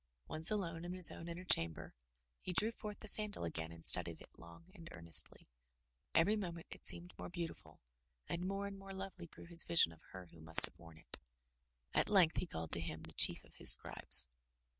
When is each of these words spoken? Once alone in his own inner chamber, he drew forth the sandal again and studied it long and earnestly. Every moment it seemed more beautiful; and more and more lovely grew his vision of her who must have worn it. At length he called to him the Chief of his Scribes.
Once 0.27 0.49
alone 0.49 0.83
in 0.83 0.93
his 0.93 1.11
own 1.11 1.27
inner 1.29 1.43
chamber, 1.45 1.93
he 2.39 2.51
drew 2.53 2.71
forth 2.71 2.97
the 3.01 3.07
sandal 3.07 3.43
again 3.43 3.71
and 3.71 3.85
studied 3.85 4.19
it 4.19 4.31
long 4.35 4.65
and 4.73 4.89
earnestly. 4.93 5.47
Every 6.15 6.35
moment 6.35 6.65
it 6.71 6.87
seemed 6.87 7.13
more 7.19 7.29
beautiful; 7.29 7.79
and 8.27 8.47
more 8.47 8.65
and 8.65 8.79
more 8.79 8.93
lovely 8.95 9.27
grew 9.27 9.45
his 9.45 9.63
vision 9.63 9.91
of 9.91 10.01
her 10.09 10.25
who 10.33 10.41
must 10.41 10.65
have 10.65 10.79
worn 10.79 10.97
it. 10.97 11.19
At 11.93 12.09
length 12.09 12.37
he 12.37 12.47
called 12.47 12.71
to 12.71 12.81
him 12.81 13.03
the 13.03 13.13
Chief 13.13 13.43
of 13.43 13.53
his 13.57 13.69
Scribes. 13.69 14.25